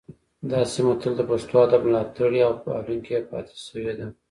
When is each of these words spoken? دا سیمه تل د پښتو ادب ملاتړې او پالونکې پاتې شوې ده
دا 0.49 0.59
سیمه 0.73 0.93
تل 1.01 1.13
د 1.17 1.21
پښتو 1.29 1.55
ادب 1.65 1.81
ملاتړې 1.87 2.39
او 2.47 2.53
پالونکې 2.63 3.19
پاتې 3.31 3.55
شوې 3.65 3.93
ده 3.99 4.07